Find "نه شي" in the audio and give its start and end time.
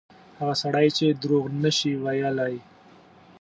1.63-1.91